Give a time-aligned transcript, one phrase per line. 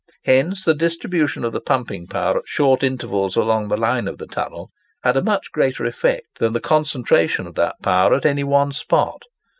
[0.25, 4.25] Hence the distribution of the pumping power at short intervals along the line of the
[4.25, 4.71] tunnel
[5.03, 9.21] had a much greater effect than the concentration of that power at any one spot.